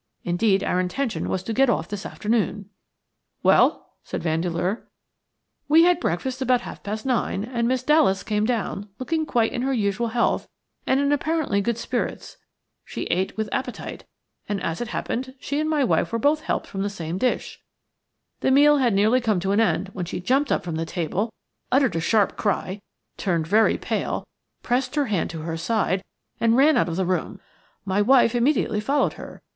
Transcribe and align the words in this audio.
Indeed, 0.23 0.63
our 0.63 0.79
intention 0.79 1.29
was 1.29 1.43
to 1.43 1.53
get 1.53 1.69
off 1.69 1.87
this 1.87 2.07
afternoon." 2.07 2.67
"Well?" 3.43 3.91
said 4.01 4.23
Vandeleur. 4.23 4.87
"We 5.67 5.83
had 5.83 5.99
breakfast 5.99 6.41
about 6.41 6.61
half 6.61 6.81
past 6.81 7.05
nine, 7.05 7.43
and 7.43 7.67
Miss 7.67 7.83
Dallas 7.83 8.23
came 8.23 8.43
down, 8.43 8.89
looking 8.97 9.27
quite 9.27 9.53
in 9.53 9.61
her 9.61 9.71
usual 9.75 10.07
health, 10.07 10.47
and 10.87 10.99
in 10.99 11.11
apparently 11.11 11.61
good 11.61 11.77
spirits. 11.77 12.37
She 12.83 13.03
ate 13.11 13.37
with 13.37 13.47
appetite, 13.51 14.03
and, 14.49 14.59
as 14.63 14.81
it 14.81 14.87
happened, 14.87 15.35
she 15.39 15.59
and 15.59 15.69
my 15.69 15.83
wife 15.83 16.11
were 16.11 16.17
both 16.17 16.41
helped 16.41 16.65
from 16.65 16.81
the 16.81 16.89
same 16.89 17.19
dish. 17.19 17.61
The 18.39 18.49
meal 18.49 18.77
had 18.77 18.95
nearly 18.95 19.21
come 19.21 19.39
to 19.41 19.51
end 19.51 19.89
when 19.89 20.05
she 20.05 20.19
jumped 20.19 20.51
up 20.51 20.63
from 20.63 20.77
the 20.77 20.83
table, 20.87 21.31
uttered 21.71 21.95
a 21.95 22.01
sharp 22.01 22.35
cry, 22.35 22.81
turned 23.17 23.45
very 23.45 23.77
pale, 23.77 24.25
pressed 24.63 24.95
her 24.95 25.05
hand 25.05 25.29
to 25.29 25.41
her 25.43 25.57
side, 25.57 26.03
and 26.39 26.57
ran 26.57 26.75
out 26.75 26.89
of 26.89 26.95
the 26.95 27.05
room. 27.05 27.39
My 27.85 28.01
wife 28.01 28.33
immediately 28.33 28.79
followed 28.79 29.13
her. 29.13 29.43